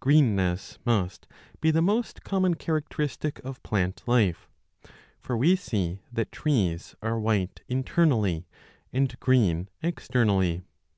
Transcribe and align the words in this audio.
GREENNESS 0.00 0.78
must 0.86 1.26
be 1.60 1.70
the 1.70 1.82
most 1.82 2.24
common 2.24 2.54
characteristic 2.54 3.38
of 3.40 3.56
8 3.58 3.62
plant 3.64 4.02
life; 4.06 4.48
for 5.20 5.36
we 5.36 5.56
sec 5.56 5.98
that 6.10 6.32
trees 6.32 6.96
are 7.02 7.20
white 7.20 7.60
internally 7.68 8.46
and 8.94 9.10
20 9.10 9.16
green 9.20 9.68
externally. 9.82 10.62